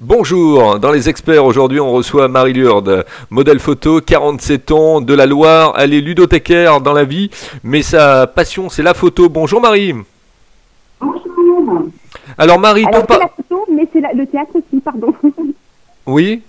[0.00, 5.26] Bonjour, dans les experts aujourd'hui on reçoit Marie Lourde, modèle photo, 47 ans, de la
[5.26, 7.30] Loire, elle est ludothécaire dans la vie,
[7.64, 9.28] mais sa passion c'est la photo.
[9.28, 9.94] Bonjour Marie.
[11.00, 11.82] Bonjour.
[12.36, 15.12] Alors Marie, Alors, ton c'est pa- la photo, mais c'est la- le théâtre aussi, pardon.
[16.06, 16.42] Oui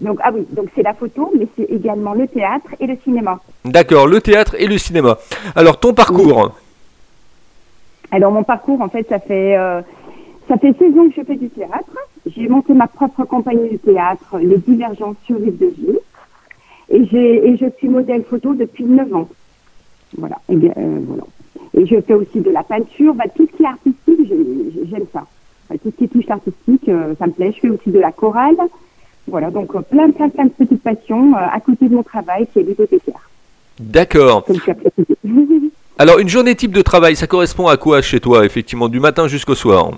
[0.00, 3.38] donc, ah oui, donc c'est la photo, mais c'est également le théâtre et le cinéma.
[3.64, 5.18] D'accord, le théâtre et le cinéma.
[5.54, 6.56] Alors ton parcours
[8.10, 9.80] Alors, mon parcours, en fait, ça fait, euh,
[10.52, 11.96] ça fait 16 ans que je fais du théâtre.
[12.26, 15.98] J'ai monté ma propre compagnie de théâtre, Les Divergences sur Rive de Gilles.
[16.90, 19.28] Et, j'ai, et je suis modèle photo depuis 9 ans.
[20.18, 20.36] Voilà.
[20.50, 21.22] Et, bien, euh, voilà.
[21.72, 23.14] et je fais aussi de la peinture.
[23.14, 25.24] Bah, tout ce qui est artistique, j'ai- j'aime ça.
[25.70, 27.52] Bah, tout ce qui touche l'artistique, euh, ça me plaît.
[27.54, 28.56] Je fais aussi de la chorale.
[29.26, 32.58] Voilà, donc euh, plein, plein, plein de petites passions à côté de mon travail qui
[32.58, 33.30] est bibliothécaire,
[33.80, 34.44] D'accord.
[35.98, 39.28] Alors une journée type de travail, ça correspond à quoi chez toi effectivement, du matin
[39.28, 39.92] jusqu'au soir?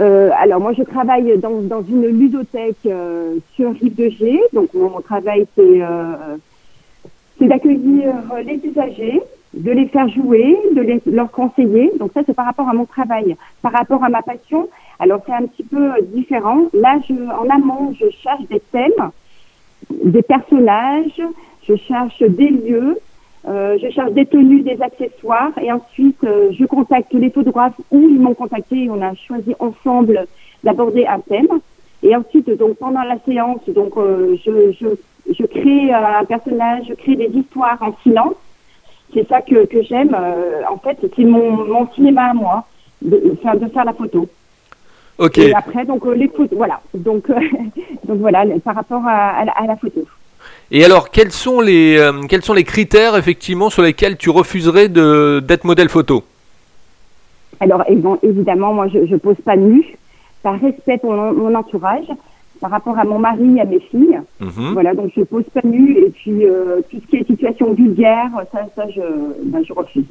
[0.00, 4.40] Euh, alors moi je travaille dans, dans une ludothèque euh, sur Rive de G.
[4.52, 6.36] Donc mon, travail c'est euh,
[7.38, 9.20] c'est d'accueillir les usagers,
[9.52, 11.92] de les faire jouer, de les, leur conseiller.
[11.98, 13.36] Donc ça c'est par rapport à mon travail.
[13.60, 14.68] Par rapport à ma passion,
[14.98, 16.62] alors c'est un petit peu différent.
[16.72, 19.10] Là je, en amont je cherche des thèmes,
[19.90, 21.20] des personnages,
[21.68, 22.98] je cherche des lieux.
[23.48, 28.00] Euh, je cherche des tenues, des accessoires et ensuite euh, je contacte les photographes ou
[28.08, 30.26] ils m'ont contacté et on a choisi ensemble
[30.62, 31.48] d'aborder un thème.
[32.04, 34.86] Et ensuite, donc pendant la séance, donc euh, je, je,
[35.32, 38.34] je crée euh, un personnage, je crée des histoires en silence.
[39.12, 40.16] C'est ça que, que j'aime.
[40.18, 42.64] euh, en fait, c'est mon, mon cinéma à moi
[43.02, 44.28] de faire, de faire la photo.
[45.18, 45.38] Ok.
[45.38, 46.80] Et après, donc euh, les photos, voilà.
[46.94, 47.34] Donc, euh,
[48.04, 50.02] donc voilà, par rapport à, à la photo.
[50.70, 54.88] Et alors quels sont les euh, quels sont les critères effectivement sur lesquels tu refuserais
[54.88, 56.24] d'être modèle photo?
[57.60, 57.84] Alors,
[58.22, 59.96] évidemment, moi, je, je pose pas nu,
[60.42, 62.06] par respect pour mon, mon entourage,
[62.60, 64.20] par rapport à mon mari et à mes filles.
[64.40, 64.72] Mhm.
[64.72, 68.30] Voilà, donc je pose pas nu, et puis euh, tout ce qui est situation vulgaire,
[68.52, 69.00] ça, ça, je,
[69.44, 70.04] ben, je refuse.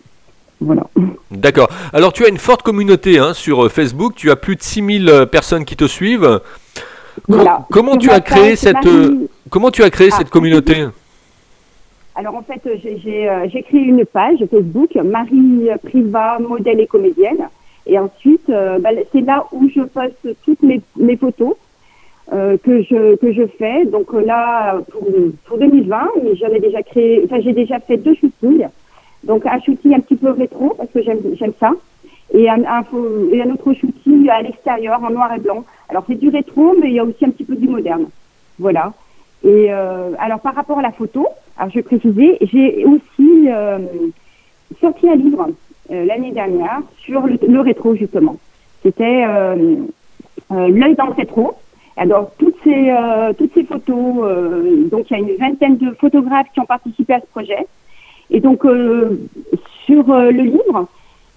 [0.62, 0.84] Voilà.
[1.32, 1.70] D'accord.
[1.92, 5.10] Alors tu as une forte communauté hein, sur euh, Facebook, tu as plus de 6000
[5.10, 6.40] euh, personnes qui te suivent.
[7.28, 7.66] Voilà.
[7.72, 10.18] comment Sur tu as créé cette euh, comment tu as créé Ah.
[10.18, 10.86] cette communauté
[12.16, 17.48] Alors en fait, j'ai- euh, j'ai créé une page Facebook, Marie Priva, modèle et comédienne.
[17.88, 21.54] Et ensuite, euh, bah, c'est là où je poste toutes mes, mes photos
[22.34, 23.86] euh, que je que je fais.
[23.86, 25.08] Donc euh, là, pour,
[25.46, 28.68] pour 2020, mais j'en ai déjà créé, enfin j'ai déjà fait deux shootings.
[29.24, 31.72] Donc un shooting un petit peu rétro parce que j'aime j'aime ça,
[32.34, 35.66] et un, un, un autre shooting à l'extérieur en noir et blanc.
[35.90, 38.06] Alors c'est du rétro, mais il y a aussi un petit peu du moderne.
[38.60, 38.94] Voilà.
[39.44, 41.26] Et euh, alors par rapport à la photo,
[41.58, 43.80] alors je vais préciser, j'ai aussi euh,
[44.80, 45.48] sorti un livre
[45.92, 48.38] euh, l'année dernière sur le, le rétro justement.
[48.84, 49.76] C'était euh,
[50.52, 51.56] euh, l'œil dans le rétro.
[51.98, 56.48] Alors toutes ces euh, toutes ces photos, donc il y a une vingtaine de photographes
[56.54, 57.68] qui ont participé à ce projet.
[58.30, 58.62] Et donc
[59.86, 60.88] sur le livre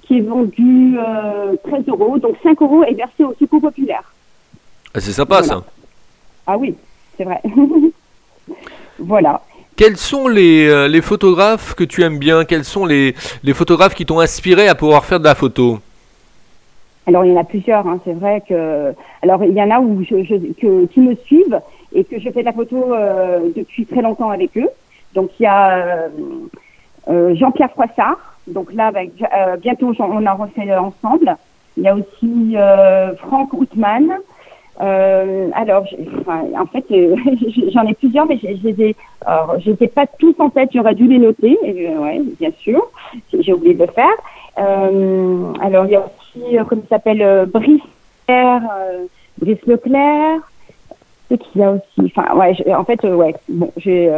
[0.06, 4.02] qui est vendu euh, 13 euros, donc 5 euros est versé au secours populaire.
[4.94, 5.46] Ah, C'est sympa Voilà.
[5.46, 5.64] ça.
[6.46, 6.74] Ah oui,
[7.16, 7.40] c'est vrai.
[8.98, 9.40] voilà.
[9.76, 12.44] Quels sont les, euh, les photographes que tu aimes bien?
[12.44, 15.80] Quels sont les, les photographes qui t'ont inspiré à pouvoir faire de la photo?
[17.06, 18.92] Alors il y en a plusieurs, hein, c'est vrai que.
[19.22, 21.60] Alors il y en a où je, je, que, qui me suivent
[21.92, 24.68] et que je fais de la photo euh, depuis très longtemps avec eux.
[25.14, 26.08] Donc il y a euh,
[27.08, 28.33] euh, Jean-Pierre Froissart.
[28.46, 31.36] Donc là, avec, euh, bientôt on en refait ensemble.
[31.76, 34.18] Il y a aussi euh, Franck Houtman.
[34.80, 35.86] Euh, alors,
[36.20, 37.16] enfin, en fait, euh,
[37.72, 38.68] j'en ai plusieurs, mais je
[39.80, 40.70] ai pas tous en tête.
[40.74, 41.58] J'aurais dû les noter.
[41.62, 42.82] Et, euh, ouais, bien sûr,
[43.38, 44.14] j'ai oublié de le faire.
[44.58, 47.82] Euh, alors, il y a aussi, comment il s'appelle, Brice,
[49.38, 50.40] Brice Leclerc.
[51.28, 54.12] C'est qu'il y a aussi, enfin, ouais, en fait, ouais, bon, j'ai,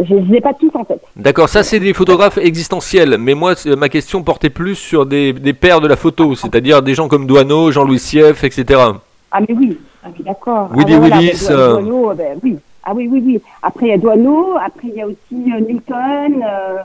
[0.00, 1.02] euh, je les ai pas tous en tête.
[1.16, 5.52] D'accord, ça c'est des photographes existentiels, mais moi ma question portait plus sur des, des
[5.52, 8.80] pères de la photo, c'est-à-dire des gens comme Douaneau, Jean-Louis Sieff, etc.
[9.30, 10.68] Ah mais oui, ah oui d'accord.
[10.74, 11.72] Willy ah, voilà, Willis, ben, Dou- euh.
[11.80, 12.56] Douaneau, ben, oui.
[12.84, 13.40] Ah oui, oui, oui.
[13.62, 16.42] Après il y a Douaneau, après il y a aussi euh, Newton.
[16.42, 16.78] euh,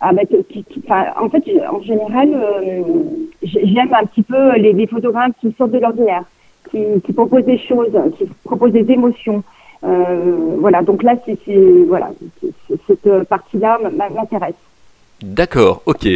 [0.00, 0.82] ah, ben, qui- qui-
[1.20, 2.82] en fait, en général, euh,
[3.42, 6.22] j'ai- j'aime un petit peu les, les photographes qui sortent de l'ordinaire,
[6.70, 9.42] qui, qui proposent des choses, qui proposent des émotions.
[9.84, 11.38] Euh, voilà, donc là, c'est
[11.86, 12.10] voilà,
[12.86, 14.54] cette partie-là m- m'intéresse.
[15.20, 16.06] D'accord, ok.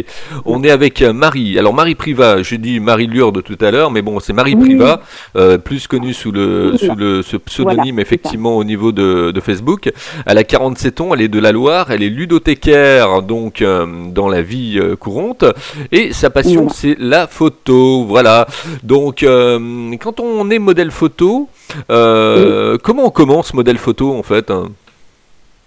[0.45, 1.59] On est avec euh, Marie.
[1.59, 4.69] Alors Marie Priva, j'ai dit Marie Lourde tout à l'heure, mais bon, c'est Marie Oui.
[4.69, 5.01] Priva,
[5.35, 6.77] euh, plus connue sous le, Oui.
[6.79, 9.91] sous le ce pseudonyme Voilà, effectivement au niveau de, de Facebook.
[10.25, 14.29] Elle a 47 ans, elle est de la Loire, elle est ludothécaire donc euh, dans
[14.29, 15.43] la vie euh, courante
[15.91, 18.05] et sa passion c'est la photo.
[18.05, 18.47] Voilà.
[18.83, 19.25] Donc
[19.99, 21.49] quand on est modèle photo,
[21.89, 24.69] comment on commence modèle photo en fait hein?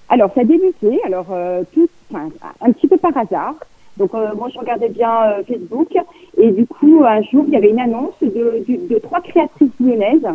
[0.08, 2.28] Alors, ça a débuté, alors, euh, tout, enfin,
[2.60, 3.54] un petit peu par hasard.
[3.96, 5.88] Donc, euh, moi, je regardais bien euh, Facebook.
[6.36, 9.72] Et du coup, un jour, il y avait une annonce de, de, de trois créatrices
[9.80, 10.26] lyonnaises,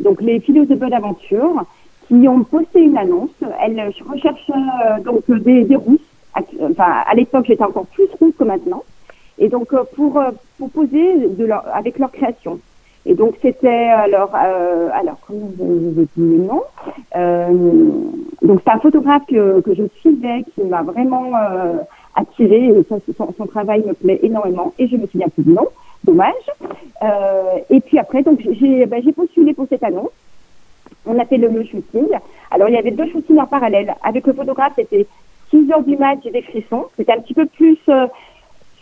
[0.00, 1.64] donc les filles de bonne aventure,
[2.08, 3.30] qui ont posté une annonce.
[3.62, 6.00] Elles recherchaient euh, donc des, des rousses.
[6.34, 6.40] À-
[6.70, 8.82] Enfin, à l'époque, j'étais encore plus rousse que maintenant.
[9.38, 12.60] Et donc, euh, pour, euh, pour poser de leur, avec leur création.
[13.06, 16.62] Et donc, c'était alors, euh, alors, comment je dire le nom
[17.16, 17.48] euh,
[18.42, 21.74] donc c'est un photographe que, que je suivais qui m'a vraiment euh,
[22.14, 25.52] attiré et ça, son, son travail me plaît énormément et je me souviens plus du
[25.52, 25.68] nom,
[26.04, 26.34] dommage.
[27.02, 30.10] Euh, et puis après donc j'ai ben, j'ai postulé pour cette annonce.
[31.06, 32.08] On a fait le, shooting.
[32.50, 33.94] Alors il y avait deux shootings en parallèle.
[34.02, 35.06] Avec le photographe c'était
[35.50, 36.86] 6 heures du mat, j'ai des frissons.
[36.96, 38.06] C'était un petit peu plus euh,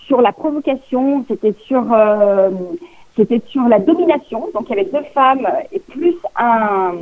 [0.06, 1.84] sur la provocation, c'était sur
[3.18, 4.48] euh, c'était sur la domination.
[4.54, 6.92] Donc il y avait deux femmes et plus un,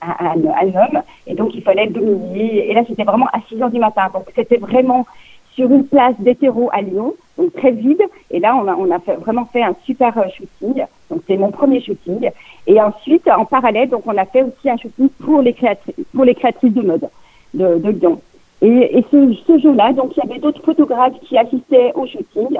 [0.00, 1.02] un, homme.
[1.26, 2.70] Et donc il fallait dominer.
[2.70, 4.08] Et là c'était vraiment à 6 heures du matin.
[4.12, 5.06] Donc c'était vraiment
[5.54, 8.02] sur une place d'hétéro à Lyon, donc très vide.
[8.30, 10.84] Et là on a, vraiment fait un super euh, shooting.
[11.10, 12.30] Donc c'est mon premier shooting.
[12.66, 16.24] Et ensuite en parallèle, donc on a fait aussi un shooting pour les créatrices, pour
[16.24, 17.08] les créatrices de mode
[17.54, 18.20] de, de Lyon.
[18.62, 22.58] Et, ce, ce jour-là, donc il y avait d'autres photographes qui assistaient au shooting.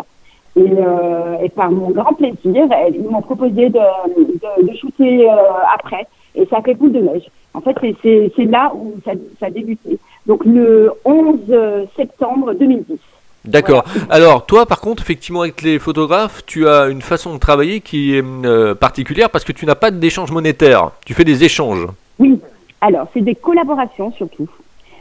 [0.61, 5.35] Et, euh, et par mon grand plaisir, ils m'ont proposé de, de, de shooter euh,
[5.75, 6.07] après.
[6.35, 7.25] Et ça fait boule de neige.
[7.55, 9.99] En fait, c'est- là où ça, ça a débuté.
[10.27, 11.39] Donc le 11
[11.97, 12.99] septembre 2010.
[13.47, 13.85] D'accord.
[14.11, 18.15] Alors, toi, par contre, effectivement, avec les photographes, tu as une façon de travailler qui
[18.15, 20.91] est euh, particulière parce que tu n'as pas d'échange monétaire.
[21.07, 21.87] Tu fais des échanges.
[22.19, 22.39] Oui.
[22.83, 24.49] Alors, c'est des collaborations surtout.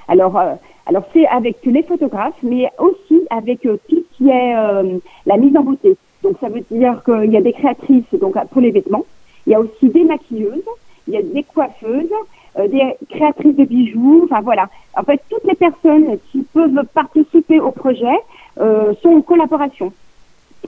[0.07, 0.53] Alors, euh,
[0.89, 5.37] alors c'est avec les photographes, mais aussi avec euh, tout ce qui est euh, la
[5.37, 5.95] mise en beauté.
[6.23, 9.05] Donc, ça veut dire qu'il y a des créatrices donc pour les vêtements.
[9.45, 10.69] Il y a aussi des maquilleuses,
[11.07, 12.15] il y a des coiffeuses,
[12.57, 14.21] euh, des créatrices de bijoux.
[14.25, 14.65] Enfin voilà.
[14.97, 18.17] En fait, toutes les personnes qui peuvent participer au projet
[18.59, 19.93] euh, sont en collaboration.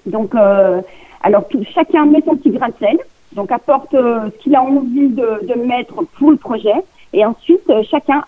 [0.06, 0.81] Donc, euh,
[1.23, 2.97] alors tout- chacun met son petit grain de sel,
[3.33, 6.77] donc apporte euh, ce qu'il a envie de, de mettre pour le projet,
[7.13, 8.23] et ensuite chacun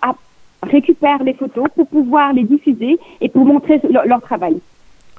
[0.63, 4.57] a- récupère les photos pour pouvoir les diffuser et pour montrer leur, leur travail.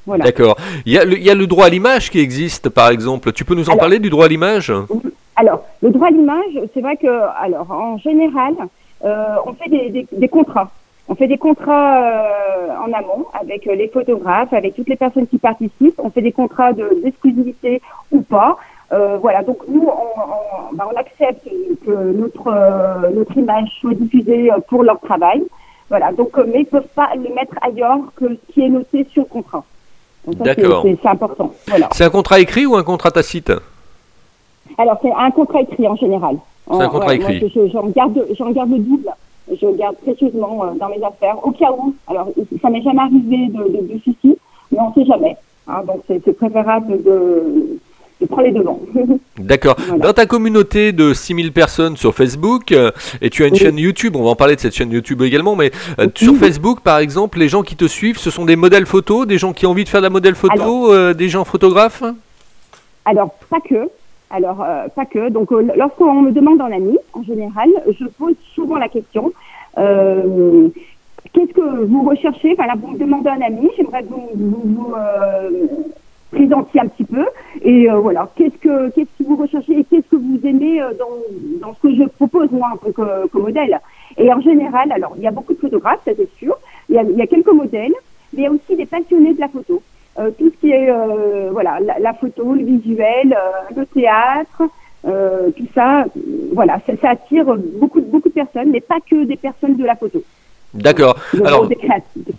[0.06, 0.24] Voilà.
[0.24, 0.56] D'accord.
[0.84, 3.32] Il y, a le, il y a le droit à l'image qui existe, par exemple.
[3.32, 4.72] Tu peux nous en Alors- parler du droit à l'image?
[5.36, 7.08] Alors, le droit à l'image, c'est vrai que,
[7.40, 8.54] alors, en général,
[9.04, 10.70] euh, on fait des, des, des contrats.
[11.08, 15.26] On fait des contrats euh, en amont avec euh, les photographes, avec toutes les personnes
[15.26, 15.98] qui participent.
[15.98, 17.82] On fait des contrats de- d'exclusivité
[18.12, 18.56] ou pas.
[18.94, 20.20] Euh, voilà, donc nous, on,
[20.70, 21.48] on, bah, on accepte
[21.84, 25.42] que notre, euh, notre image soit diffusée euh, pour leur travail.
[25.90, 29.22] Voilà, donc, mais ils peuvent pas le mettre ailleurs que ce qui est noté sur
[29.24, 29.64] le contrat.
[30.26, 30.84] D'accord.
[31.02, 31.52] c'est important.
[31.68, 31.88] Voilà.
[31.92, 33.52] C'est un contrat écrit ou un contrat tacite?
[34.78, 36.36] Alors, c'est un contrat écrit en général.
[36.70, 37.40] C'est un contrat ouais, écrit.
[37.40, 39.10] moi, je- J'en garde, j'en garde le double.
[39.60, 41.94] Je garde précieusement dans mes affaires, au cas où.
[42.06, 42.28] Alors,
[42.62, 44.00] ça m'est jamais arrivé de, de, de
[44.72, 45.36] mais on sait jamais.
[45.68, 47.78] Hein, donc, c'est préférable de,
[48.20, 48.80] de prendre les devants.
[49.38, 49.76] D'accord.
[49.88, 50.06] Voilà.
[50.06, 52.90] Dans ta communauté de 6000 personnes sur Facebook, euh,
[53.20, 53.58] et tu as une Oui.
[53.60, 56.12] chaîne YouTube, on va en parler de cette chaîne YouTube également, mais euh, Oui.
[56.14, 59.38] sur Facebook, par exemple, les gens qui te suivent, ce sont des modèles photos, des
[59.38, 62.02] gens qui ont envie de faire de la modèle photo, Alors- euh, des gens photographes?
[63.04, 63.88] Alors, pas que.
[64.30, 64.64] Alors,
[64.96, 65.28] pas que.
[65.28, 69.32] Donc, lorsqu'on me demande en ami, en général, je pose souvent la question
[71.32, 72.52] qu'est-ce que vous recherchez?
[72.52, 75.50] Enfin, là, vous me demandez un ami, j'aimerais que vous vous, vous, euh,
[76.34, 77.24] présentiez un petit peu.
[77.62, 80.92] Et euh, voilà, qu'est-ce que qu'est-ce que vous recherchez et qu'est-ce que vous aimez euh,
[80.98, 81.14] dans,
[81.62, 83.80] dans ce que je propose, moi, en tant que, modèle?
[84.16, 86.54] Et en général, alors, il y a beaucoup de photographes, ça c'est sûr.
[86.88, 87.96] Il y a, il y a quelques modèles,
[88.32, 89.82] mais il y a aussi des passionnés de la photo.
[90.18, 94.62] Euh, tout ce qui est euh, voilà la, la photo, le visuel, euh, le théâtre,
[95.06, 96.04] euh, tout ça,
[96.52, 97.46] voilà, ça, ça attire
[97.80, 100.22] beaucoup beaucoup de personnes, mais pas que des personnes de la photo.
[100.74, 101.16] D'accord.
[101.44, 101.68] Alors,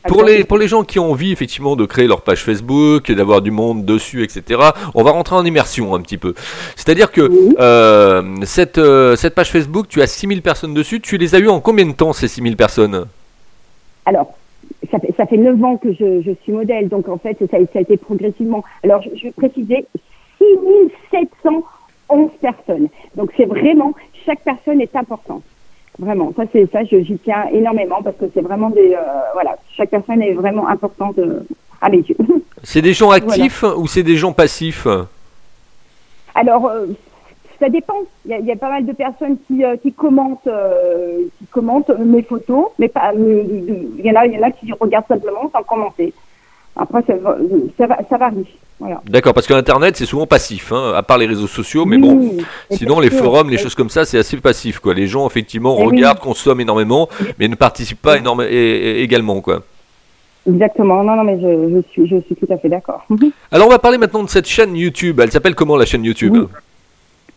[0.08, 3.42] Pour les, pour les gens qui ont envie effectivement de créer leur page Facebook, d'avoir
[3.42, 4.60] du monde dessus, etc.,
[4.94, 6.34] on va rentrer en immersion un petit peu.
[6.76, 7.56] C'est-à-dire que Oui.
[7.60, 11.48] euh, cette, euh, cette page Facebook, tu as 6000 personnes dessus, tu les as eues
[11.50, 13.06] en combien de temps ces 6000 personnes?
[14.06, 14.34] Alors,
[14.92, 17.58] ça fait, ça fait 9 ans que je, je suis modèle, donc en fait, ça,
[17.72, 18.64] ça a été progressivement.
[18.84, 19.86] Alors, je, je vais préciser,
[21.12, 22.88] 6711 personnes.
[23.16, 23.94] Donc, c'est vraiment,
[24.26, 25.44] chaque personne est importante.
[25.98, 28.94] Vraiment, ça, c'est ça, j'y tiens énormément parce que c'est vraiment des.
[28.94, 29.02] euh,
[29.34, 31.42] voilà, chaque personne est vraiment importante euh,
[31.82, 32.18] à mes yeux.
[32.64, 34.88] C'est des gens actifs ou c'est des gens passifs?
[36.34, 36.88] Alors, euh,
[37.60, 37.94] ça dépend.
[38.26, 41.20] Il y, a, il y, a, pas mal de personnes qui, euh, qui commentent, euh,
[41.38, 43.14] qui commentent mes photos, mais pas.
[43.14, 46.14] Il y en a, il y en a qui regardent simplement sans commenter.
[46.78, 47.14] Après, ça,
[47.78, 48.46] ça, ça varie.
[48.80, 49.02] Voilà.
[49.08, 52.02] D'accord, parce que l'internet c'est souvent passif, hein, à part les réseaux sociaux, mais Oui,
[52.02, 52.38] bon,
[52.72, 53.20] sinon les sûr.
[53.20, 54.94] forums, les choses comme ça, c'est assez passif, quoi.
[54.94, 55.96] Les gens effectivement Eh oui.
[55.96, 57.08] regardent, consomment énormément,
[57.40, 59.62] mais ne participent pas énormément également, quoi.
[60.48, 61.04] Exactement.
[61.04, 63.06] Non, non, mais je, je suis, je suis tout à fait d'accord.
[63.52, 65.20] Alors on va parler maintenant de cette chaîne YouTube.
[65.22, 66.36] Elle s'appelle comment la chaîne YouTube?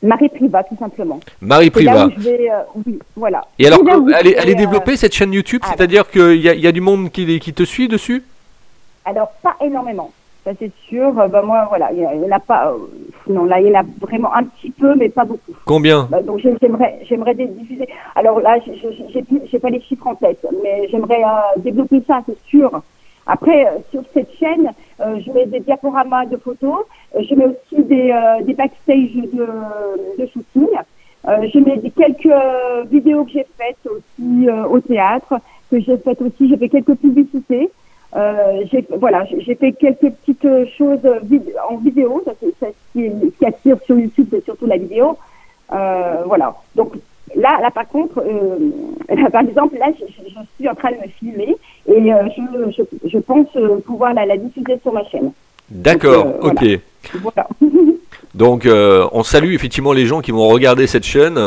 [0.03, 1.19] Marie Priva, tout simplement.
[1.41, 2.09] Marie Priva.
[2.19, 2.51] vais.
[2.51, 3.45] euh, oui, voilà.
[3.59, 3.81] Et alors,
[4.21, 6.55] elle est, elle est vais, euh, développée cette chaîne YouTube, ah, c'est-à-dire qu'il y, a-
[6.55, 8.23] y a du monde qui, qui te suit dessus?
[9.09, 10.11] Alors, pas énormément.
[10.45, 11.13] Ça, c'est sûr.
[11.13, 12.73] Bah, moi, voilà, il y, a- il y en a pas.
[12.73, 12.77] euh,
[13.33, 15.53] non, là, il y en a vraiment un petit peu, mais pas beaucoup.
[15.65, 17.89] Combien Bah, donc, j'ai- j'aimerais, diffuser.
[18.15, 18.59] Alors là,
[19.51, 22.71] j'ai pas les chiffres en tête, mais j'aimerais euh, développer ça, c'est sûr.
[23.27, 26.81] Après, euh, sur cette chaîne, je mets des diaporamas de photos.
[27.19, 29.47] Je mets aussi des, des backstage de,
[30.19, 30.69] de shooting.
[31.27, 32.33] Je mets des, quelques
[32.91, 35.35] vidéos que j'ai faites aussi au théâtre,
[35.71, 36.49] que j'ai faites aussi.
[36.49, 37.71] J'ai fait quelques publicités.
[38.17, 42.23] Euh, j'ai voilà, j'ai fait quelques petites euh, choses vid- en vidéo.
[42.25, 45.19] Ça, c'est- ça, ce, qui, ce qui attire sur YouTube, c'est surtout la vidéo.
[45.73, 46.55] Euh, voilà.
[46.75, 46.95] Donc
[47.37, 48.71] là, là par contre, euh,
[49.15, 51.55] là, par exemple, là, je, je- suis en train de me filmer
[51.87, 55.31] et euh, je, je, je pense euh, pouvoir la, la diffuser sur ma chaîne.
[55.69, 56.81] D'accord, euh, ok.
[57.23, 57.47] Voilà.
[58.39, 61.39] Donc euh, on salue effectivement les gens qui vont regarder cette chaîne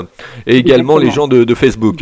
[0.45, 0.97] et également Exactement.
[0.97, 1.99] les gens de, de Facebook.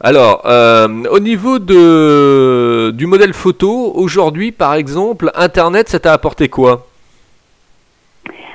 [0.00, 6.48] Alors, euh, au niveau de, du modèle photo, aujourd'hui par exemple, Internet, ça t'a apporté
[6.48, 6.86] quoi?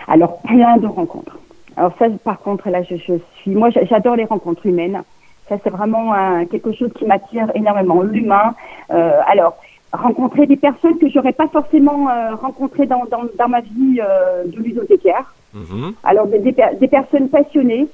[0.08, 1.38] Alors, plein de rencontres.
[1.78, 3.52] Alors ça, par contre, là, je, je suis...
[3.52, 5.02] Moi, j'a- j'adore les rencontres humaines.
[5.48, 8.02] Ça, c'est vraiment un- quelque chose qui m'attire énormément.
[8.02, 8.54] L'humain.
[8.92, 9.56] Euh, alors,
[9.94, 14.46] rencontrer des personnes que j'aurais pas forcément euh, rencontrées dans, dans, dans ma vie euh,
[14.46, 15.34] de ludothécaire.
[15.54, 15.94] Mhm.
[16.04, 17.88] Alors, des, des, des personnes passionnées.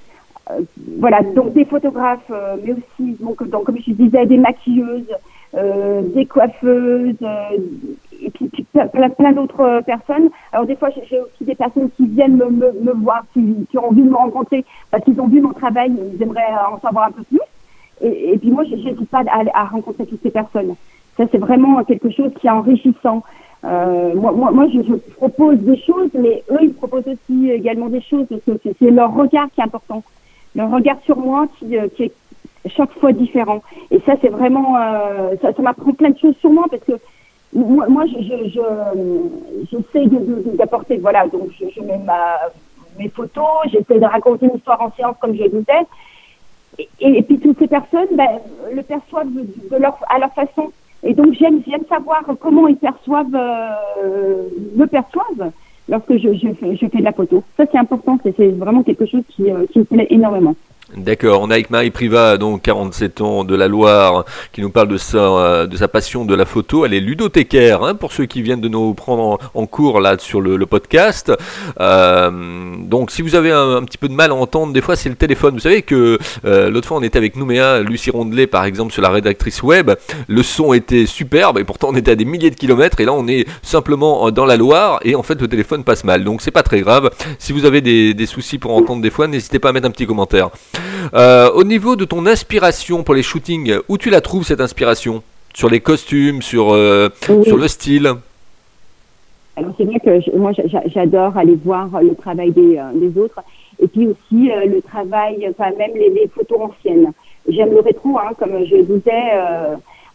[0.49, 0.61] Euh,
[0.99, 5.13] voilà, donc des photographes, euh, mais aussi, donc, donc, comme je disais, des maquilleuses,
[5.55, 7.57] euh, des coiffeuses, euh,
[8.21, 10.29] et puis, puis plein, plein, d'autres personnes.
[10.53, 13.77] Alors des fois, j'ai aussi des personnes qui viennent me, me, me voir, qui, qui
[13.77, 17.07] ont envie de me rencontrer parce qu'ils ont vu mon travail, ils aimeraient en savoir
[17.07, 17.39] un peu plus.
[18.01, 20.75] Et, et puis moi, je n'hésite pas à, à rencontrer toutes ces personnes.
[21.17, 23.23] Ça, c'est vraiment quelque chose qui est enrichissant.
[23.65, 27.89] Euh, moi, moi, moi je, je propose des choses, mais eux, ils proposent aussi également
[27.89, 30.03] des choses c'est- leur regard qui est important.
[30.55, 32.11] Leur regard sur moi qui, euh, est
[32.67, 33.61] chaque fois différent.
[33.91, 36.93] Et ça, c'est vraiment, euh, ça, m'apprend plein de choses sur moi parce que
[37.53, 42.37] moi, moi je, je, je- j'essaie de- d'apporter, voilà, donc je, je mets ma,
[42.99, 45.83] mes photos, j'essaie de raconter une histoire en séance comme je disais.
[46.77, 48.39] Et, et, puis toutes ces personnes ben,
[48.71, 50.71] le perçoivent de, de leur, à leur façon.
[51.03, 55.51] Et donc j'aime, j'aime savoir comment ils perçoivent, euh, me perçoivent
[55.87, 57.43] lorsque je, je, fais, je fais de la photo.
[57.55, 60.55] Ça c'est important, c'est, c'est vraiment quelque chose qui, euh, qui me plaît énormément.
[60.95, 64.87] D'accord, on est avec Marie Priva, donc 47 ans de la Loire, qui nous parle
[64.87, 66.85] de sa, euh, passion de la photo.
[66.85, 70.39] Elle est ludothécaire, hein, pour ceux qui viennent de nous prendre en, cours là sur
[70.39, 71.33] le, podcast.
[71.81, 72.31] Euh,
[72.79, 75.15] donc si vous avez un, petit peu de mal à entendre, des fois c'est le
[75.15, 75.55] téléphone.
[75.55, 79.01] Vous savez que euh, l'autre fois on était avec Nouméa, Lucie Rondelet par exemple, sur
[79.01, 79.91] la rédactrice web.
[80.29, 83.13] Le son était superbe et pourtant on était à des milliers de kilomètres et là
[83.13, 86.23] on est simplement dans la Loire et en fait le téléphone passe mal.
[86.23, 87.09] Donc c'est pas très grave.
[87.39, 90.07] Si vous avez des soucis pour entendre des fois, n'hésitez pas à mettre un petit
[90.07, 90.49] commentaire.
[91.13, 95.23] Euh, au niveau de ton inspiration pour les shootings, où tu la trouves cette inspiration?
[95.53, 97.43] Sur les costumes, sur, euh, Oui.
[97.45, 98.13] sur le style?
[99.55, 102.91] Alors c'est vrai que je- moi j'a- j'a- j'adore aller voir le travail des, euh,
[102.93, 103.39] des autres
[103.81, 107.11] et puis aussi euh, le travail, enfin même les, les photos anciennes.
[107.49, 109.31] J'aime le rétro, hein, comme je disais.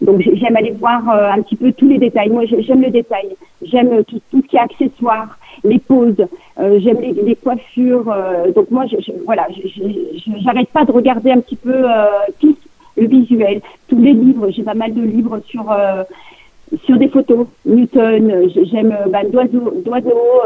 [0.02, 2.30] Euh, donc j'ai- j'aime aller voir euh, un petit peu tous les détails.
[2.30, 3.36] Moi j'ai- j'aime le détail.
[3.62, 6.16] J'aime tout, tout ce qui est accessoires, les poses.
[6.58, 8.10] euh, j'aime les, les coiffures.
[8.10, 9.46] euh, donc moi je, je- voilà,
[10.44, 12.06] j'arrête pas de regarder un petit peu euh,
[12.40, 12.56] tout
[12.96, 14.50] le visuel, tous les livres.
[14.50, 16.02] J'ai pas mal de livres sur euh,
[16.84, 19.72] sur des photos, Newton, euh, j'aime euh, bah, d'oiseaux,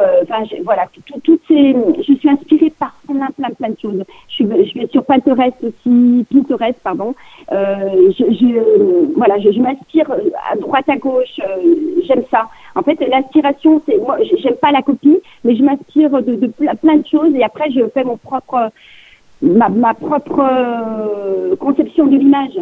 [0.00, 1.74] euh, enfin j'ai- voilà, tout- toutes ces,
[2.06, 4.02] je suis inspirée par plein, plein, plein de choses.
[4.28, 7.14] Je, suis, je vais sur Pinterest aussi, Pinterest, pardon.
[7.52, 11.38] Euh, je, je, euh, voilà, je, je m'inspire euh, à droite, à gauche.
[11.40, 11.74] euh,
[12.06, 12.48] j'aime ça.
[12.74, 16.74] En fait, l'inspiration, c'est moi, j'aime pas la copie, mais je m'inspire de, de plein,
[16.74, 18.70] plein de choses et après je fais mon propre,
[19.42, 22.58] ma, ma propre euh, conception de l'image.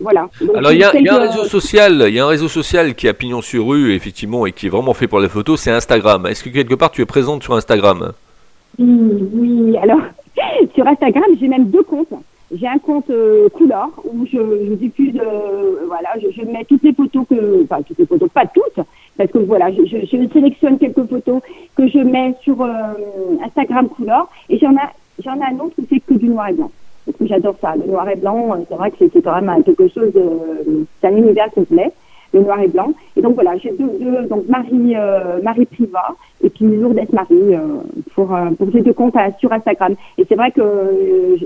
[0.00, 0.28] Voilà.
[0.40, 2.28] Donc, Alors il y, a- il y a un réseau social, il y a un
[2.28, 5.28] réseau social qui a pignon sur rue effectivement et qui est vraiment fait pour les
[5.28, 6.26] photos, c'est Instagram.
[6.26, 8.12] Est-ce que quelque part tu es présente sur Instagram?
[8.78, 9.76] Oui, oui.
[9.78, 10.00] Alors,
[10.74, 12.12] sur Instagram, j'ai même deux comptes.
[12.58, 16.82] J'ai un compte euh, couleur où je, je diffuse, euh, voilà, je, je mets toutes
[16.82, 18.82] les photos que, enfin toutes les photos, pas toutes,
[19.18, 21.42] parce que voilà, je, je, je, sélectionne quelques photos
[21.76, 22.70] que je mets sur euh,
[23.44, 24.88] Instagram couleur et j'en ai
[25.22, 26.70] j'en ai un autre où c'est que du noir et blanc.
[27.18, 30.12] Que j'adore ça, le noir et blanc, c'est vrai que c'est quand même quelque chose,
[31.00, 31.92] c'est un univers complet
[32.32, 32.92] le noir et blanc.
[33.16, 37.54] Et donc voilà, j'ai deux, deux, donc Marie euh, Marie Priva et puis Lourdes Marie
[37.54, 37.80] euh,
[38.14, 39.94] pour euh, pour ces deux comptes sur Instagram.
[40.16, 40.62] Et c'est vrai que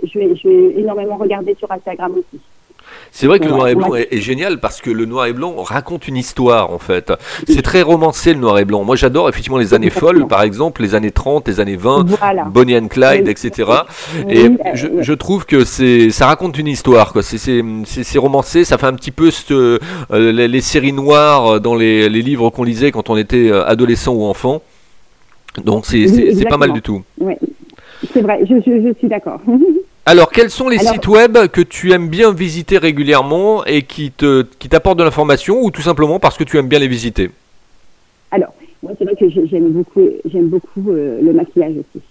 [0.03, 2.41] je vais je vais énormément regarder sur Instagram aussi.
[3.15, 5.55] C'est vrai que le noir et blanc est, génial parce que le noir et blanc
[5.59, 7.13] raconte une histoire en fait.
[7.47, 8.85] C'est très romancé le noir et blanc.
[8.85, 12.07] Moi j'adore effectivement les années folles par exemple, les années 30, les années 20,
[12.49, 13.71] Bonnie and Clyde, etc.
[14.31, 17.23] Et je, je, trouve que c'est ça raconte une histoire quoi.
[17.23, 19.79] C'est romancé, ça fait un petit peu ce,
[20.11, 24.15] euh, les, séries noires dans les, les livres qu'on lisait quand on était euh, adolescent
[24.15, 24.63] ou enfant.
[25.63, 27.03] Donc c'est pas mal du tout.
[27.21, 27.35] Oui,
[28.11, 29.41] c'est vrai, je, je, je suis d'accord.
[30.05, 34.43] Alors, quels sont les sites web que tu aimes bien visiter régulièrement et qui te
[34.59, 37.31] qui t'apportent de l'information ou tout simplement parce que tu aimes bien les visiter?
[38.33, 42.05] Alors, moi, c'est vrai que j'aime beaucoup, j'aime beaucoup euh, le maquillage aussi.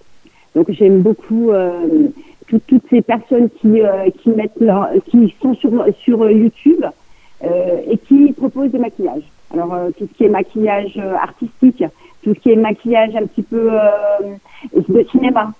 [0.55, 2.07] Donc, j'aime beaucoup euh,
[2.47, 5.71] toutes ces personnes qui euh, qui mettent leur, qui sont sur
[6.01, 6.85] sur YouTube
[7.43, 9.23] et qui proposent des maquillages.
[9.53, 11.83] Alors, tout ce qui est maquillage artistique,
[12.23, 13.69] tout ce qui est maquillage un petit peu
[14.77, 15.51] de cinéma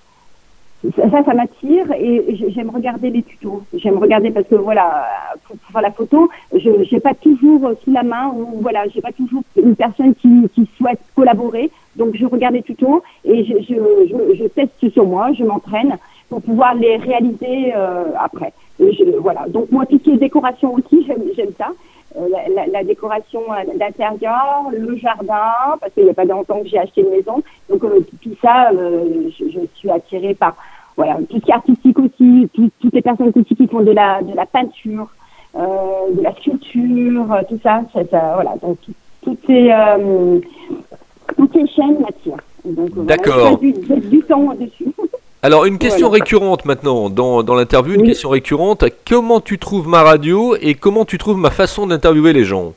[0.96, 3.62] ça, ça m'attire et j'aime regarder les tutos.
[3.74, 5.06] J'aime regarder parce que voilà,
[5.46, 9.12] pour, faire la photo, je n'ai pas toujours sous la main ou voilà, j'ai pas
[9.12, 11.70] toujours une personne qui, qui souhaite collaborer.
[11.96, 13.76] Donc je regarde les tutos et je, je,
[14.10, 15.98] je, je teste sur moi, je m'entraîne
[16.30, 18.54] pour pouvoir les réaliser euh, après.
[18.80, 19.48] Je, voilà.
[19.50, 21.72] Donc moi, tout ce qui est décoration aussi, j'aime ça.
[22.18, 23.42] Euh, la, la, décoration
[23.78, 27.42] d'intérieur, le jardin, parce qu'il n'y a pas longtemps que j'ai acheté une maison.
[27.70, 30.56] Donc euh, tout ça, euh, je, je, suis attirée par
[30.98, 34.22] voilà tout ce qui est artistique aussi, toutes les personnes aussi qui font de la
[34.22, 35.08] de la peinture,
[35.56, 38.56] de la sculpture, tout ça, ça, ça voilà.
[38.62, 38.78] Donc
[39.24, 39.72] toutes ces
[41.38, 42.44] toutes ces chaînes m'attirent.
[42.66, 43.58] D'accord.
[43.58, 44.94] Voilà, du, du temps dessus.
[45.44, 48.86] Alors, une question récurrente maintenant dans, dans l'interview, une question récurrente.
[49.10, 52.74] Comment tu trouves ma radio et comment tu trouves ma façon d'interviewer les gens?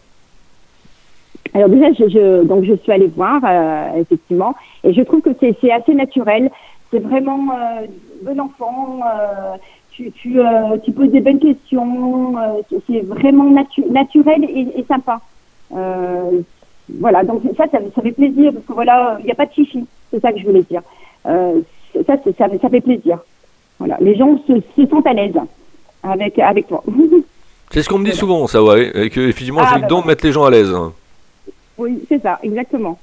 [1.53, 5.31] Alors déjà, je, je, donc je suis allée voir, euh, effectivement, et je trouve que
[5.39, 6.51] c'est assez naturel.
[6.95, 7.87] C'est vraiment euh,
[8.23, 9.01] bon enfant.
[9.05, 9.57] Euh,
[9.91, 12.37] tu, tu, euh, tu, poses des bonnes questions.
[12.87, 15.21] C'est vraiment natu naturel et, et sympa.
[17.01, 19.53] voilà, donc ça, ça, ça, fait plaisir parce que voilà, il n'y a pas de
[19.53, 19.85] chichi.
[20.13, 20.83] C'est ça que je voulais dire.
[21.25, 21.53] Ça,
[22.07, 23.19] ça, ça, fait plaisir.
[23.81, 25.35] Voilà, les gens se, se sentent à l'aise
[26.05, 26.85] avec, avec toi.
[27.73, 30.03] C'est ce qu'on me dit souvent, ça, ouais, et que effectivement, ah, j'ai le don
[30.03, 30.73] de mettre les gens à l'aise.
[31.77, 33.01] Oui, c'est ça, exactement.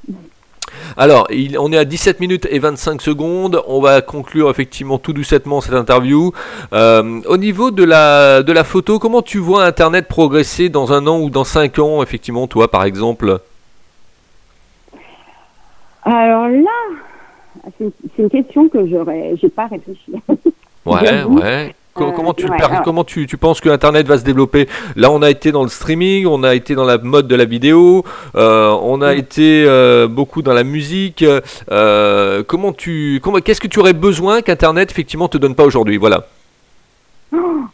[0.97, 3.61] Alors, il, on est à 17 minutes et 25 secondes.
[3.67, 6.31] On va conclure effectivement tout doucettement cette interview.
[6.73, 11.07] Euh, au niveau de la, de la photo, comment tu vois Internet progresser dans un
[11.07, 13.39] an ou dans 5 ans, effectivement, toi, par exemple?
[16.03, 20.13] Alors là, c'est une question que j'aurais, j'ai pas réfléchi.
[20.85, 21.75] Ouais, ouais.
[21.93, 22.47] Comment, tu,
[22.85, 24.67] comment tu, tu, penses que Internet va se développer?
[24.95, 27.43] Là, on a été dans le streaming, on a été dans la mode de la
[27.43, 31.25] vidéo, euh, on a été euh, beaucoup dans la musique.
[31.71, 35.97] Euh, comment tu, comment, qu'est-ce que tu aurais besoin qu'Internet effectivement te donne pas aujourd'hui?
[35.97, 36.23] Voilà.
[37.33, 37.65] Oh,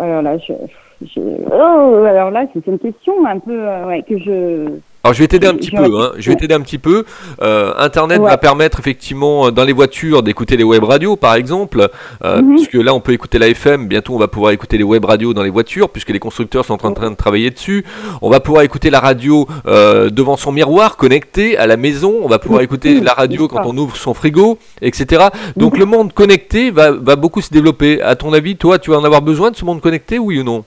[0.00, 0.54] alors là, je,
[1.02, 1.20] je...
[1.20, 5.48] Oh, alors là, c'est une question un peu ouais, que je alors je vais t'aider
[5.48, 6.00] un petit peu.
[6.00, 6.12] Hein.
[6.16, 7.04] Je vais t'aider un petit peu.
[7.42, 11.88] Euh, Internet va permettre effectivement euh, dans les voitures d'écouter les web radios, par exemple,
[12.24, 12.54] euh, mhm.
[12.54, 13.88] puisque là on peut écouter la FM.
[13.88, 16.86] Bientôt on va pouvoir écouter les web radios dans les voitures, puisque les constructeurs sont
[16.86, 17.84] en train de travailler dessus.
[18.20, 22.20] On va pouvoir écouter la radio euh, devant son miroir, connecté à la maison.
[22.22, 25.24] On va pouvoir écouter la radio quand on ouvre son frigo, etc.
[25.56, 28.00] Donc le monde connecté va, va beaucoup se développer.
[28.02, 30.44] À ton avis, toi, tu vas en avoir besoin de ce monde connecté, oui ou
[30.44, 30.64] non?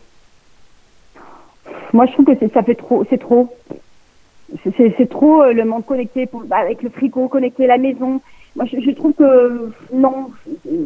[1.94, 3.06] Moi, je trouve que ça fait trop.
[3.10, 3.50] C'est trop
[4.64, 8.22] c'est trop euh, le monde connecté pour, bah, avec le frigo connecté la maison.
[8.56, 10.32] Moi, je, je trouve que non.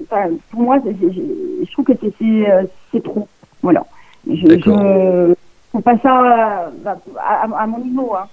[0.03, 2.63] Enfin, pour moi, je trouve que c'est euh,
[3.03, 3.27] trop.
[3.61, 3.85] Voilà.
[4.27, 5.33] Je, je
[5.71, 8.15] faut pas ça euh, bah, à, à, mon niveau.
[8.15, 8.27] Hein.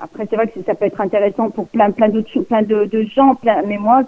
[0.00, 3.02] Après, c'est vrai que ça peut être intéressant pour plein, plein de, plein de, de
[3.02, 4.02] gens, plein, mais moi,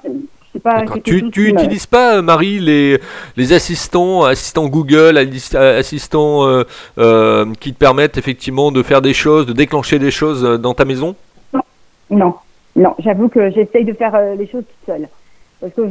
[0.60, 3.00] pas tu n'utilises pas, euh, Marie, les,
[3.36, 6.64] les assistants, assistants Google, euh, assistants euh,
[6.98, 10.84] euh, qui te permettent effectivement de faire des choses, de déclencher des choses dans ta
[10.84, 11.14] maison?
[12.10, 12.34] Non,
[12.76, 15.08] non, j'avoue que j'essaye de faire les choses toute seule.
[15.60, 15.82] Parce que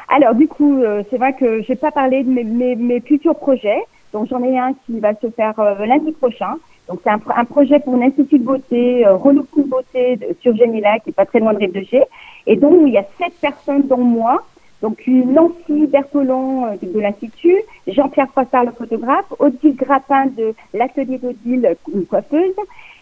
[0.09, 3.81] Alors du coup, euh, c'est vrai que j'ai pas parlé de mes, futurs projets.
[4.13, 6.53] Donc j'en ai un qui va se faire euh, lundi prochain.
[6.87, 10.99] Donc c'est un, pro- un projet pour un institut de beauté, euh, beauté sur Genila,
[10.99, 12.03] qui est pas très loin de Rive de Gé.
[12.45, 14.43] Et donc il y a sept personnes dont moi.
[14.83, 21.75] Donc Nancy Bertolon euh, de l'Institut, Jean-Pierre Froissart, le photographe, Odile Grappin de l'atelier d'Odile,
[21.91, 22.53] une coiffeuse,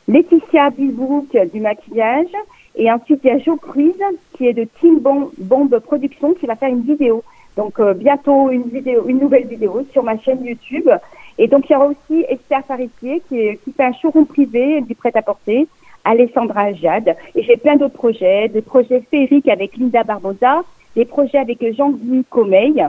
[0.08, 2.32] Laetitia Bilbrook du maquillage,
[2.76, 3.94] et ensuite il y a Jo Cruise
[4.34, 7.24] qui est de Team Bomb, Production qui va faire une vidéo.
[7.58, 10.90] Donc euh, bientôt une vidéo, une nouvelle vidéo sur ma chaîne YouTube.
[11.38, 15.68] Et donc il y aura aussi Esther Parissier qui, fait un showroom privé du prêt-à-porter,
[16.04, 17.16] Alessandra Jade.
[17.36, 20.64] Et j'ai plein d'autres projets, des projets féeriques avec Linda Barbosa,
[20.96, 22.88] des projets avec Jean-Guy Comeil.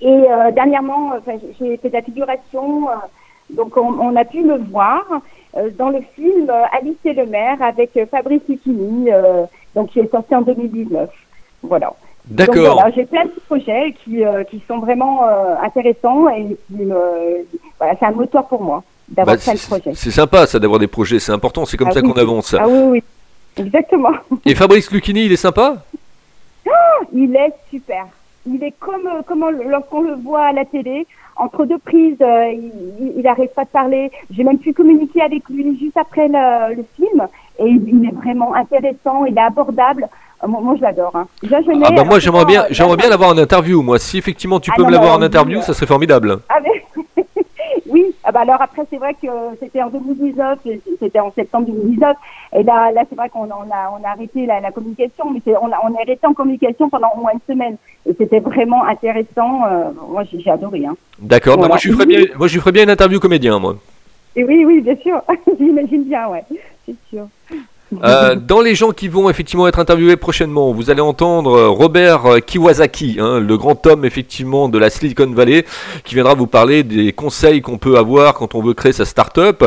[0.00, 2.92] Et euh, dernièrement, enfin, j'ai fait la figuration, euh,
[3.50, 5.04] donc on, on a pu me voir
[5.56, 10.10] euh, dans le film Alice et le maire avec Fabrice Lucchini, euh, donc qui est
[10.10, 11.08] sorti en 2019.
[11.62, 11.92] Voilà.
[12.28, 12.74] D'accord.
[12.74, 15.20] voilà, j'ai plein de projets qui, euh, qui sont vraiment
[15.62, 16.96] intéressants et qui me,
[17.78, 19.92] voilà, c'est un moteur pour moi d'avoir Bah, plein de c'est projets.
[19.94, 22.12] c'est sympa ça d'avoir des projets, c'est important, c'est comme Ah ça oui.
[22.12, 22.54] qu'on avance.
[22.58, 24.10] Ah oui, oui, exactement.
[24.44, 25.76] Et Fabrice Lucchini, il est sympa?
[27.12, 28.06] Il est super.
[28.46, 31.06] Il est comme, comme on le- lorsqu'on le voit à la télé.
[31.38, 34.10] Entre deux prises, euh, il, il- il arrête pas de parler.
[34.30, 37.26] J'ai même pu communiquer avec lui juste après le, le film.
[37.58, 40.08] Et il, il est vraiment intéressant, il est abordable.
[40.44, 41.12] Euh, moi, moi, je l'adore.
[41.14, 41.26] Hein.
[41.50, 43.98] Ah bah moi j'aimerais souvent, bien, euh, j'aimerais bien l'avoir en interview moi.
[43.98, 46.38] Si effectivement tu Ah peux non, me l'avoir en interview, ça serait formidable.
[46.48, 46.58] Ah,
[47.88, 49.28] oui, ah bah alors après c'est vrai que
[49.60, 52.16] c'était en 2019, et c'était en septembre 2019,
[52.54, 55.40] et là là c'est vrai qu'on on a on a arrêté la, la communication, mais
[55.60, 58.84] on a on est resté en communication pendant au moins une semaine, et c'était vraiment
[58.84, 59.64] intéressant.
[59.66, 60.86] euh, moi j'ai, adoré.
[60.86, 60.96] Hein.
[61.18, 61.58] D'accord.
[61.58, 63.76] bah moi je lui ferais bien, moi je lui ferais bien une interview comédien moi.
[64.34, 65.22] Et oui oui bien sûr,
[65.58, 66.44] j'imagine bien ouais,
[66.84, 67.26] c'est sûr.
[68.02, 72.26] Euh, dans les gens qui vont effectivement être interviewés prochainement, vous allez entendre euh, Robert
[72.26, 75.64] euh, Kiwasaki, hein, le grand homme effectivement de la Silicon Valley,
[76.02, 79.64] qui viendra vous parler des conseils qu'on peut avoir quand on veut créer sa start-up.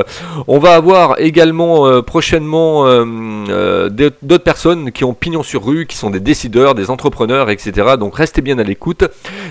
[0.48, 5.96] On va avoir également euh, prochainement euh, d'autres personnes qui ont pignon sur rue, qui
[5.96, 7.96] sont des décideurs, des entrepreneurs, etc.
[7.98, 9.06] Donc restez bien à l'écoute.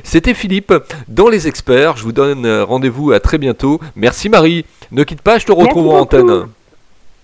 [0.05, 0.75] C'était Philippe
[1.09, 1.97] dans les experts.
[1.97, 3.81] Je vous donne rendez-vous à très bientôt.
[3.97, 4.67] Merci Marie.
[4.93, 6.17] Ne quitte pas, je te retrouve en beaucoup.
[6.17, 6.49] antenne.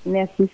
[0.06, 0.48] Merci.